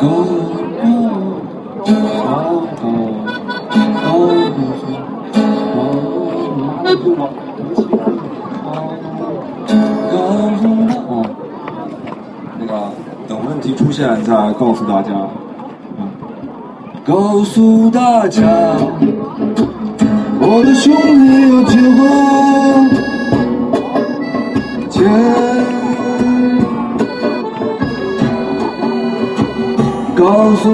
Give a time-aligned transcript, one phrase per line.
[0.00, 0.30] 告诉
[10.10, 10.86] 告诉大
[12.22, 12.24] 家，
[12.58, 12.62] 那
[13.28, 14.84] 等问题出现再告诉
[17.90, 18.40] 大家。
[20.42, 22.19] 我的兄弟啊，绝不。
[30.20, 30.70] 告诉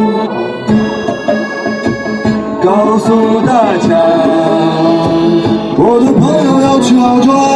[2.64, 3.96] 告诉大家
[5.78, 7.55] 我的朋友要去澳洲。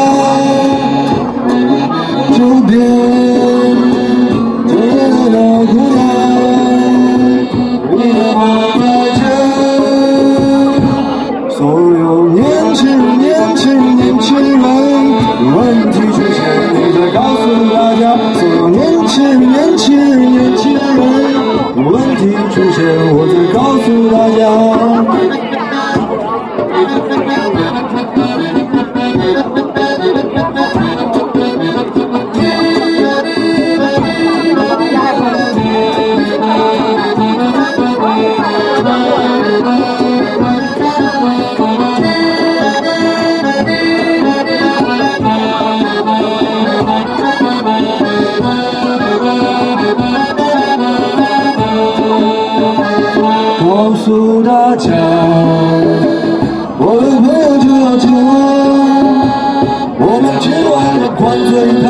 [61.21, 61.87] 灌醉他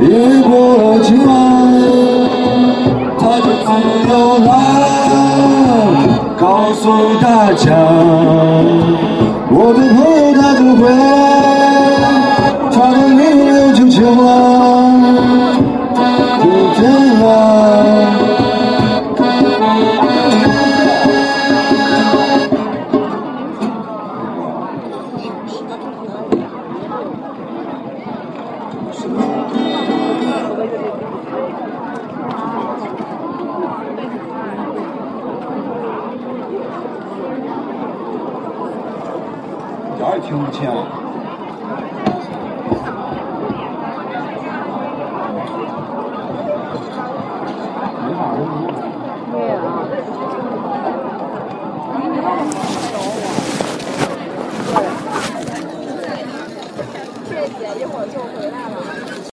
[0.00, 1.32] 越过了今晚
[3.18, 3.68] 他就自
[4.10, 4.12] 由
[4.44, 4.84] 了。
[6.38, 8.13] 告诉大家。
[40.04, 41.03] 哪也听不清。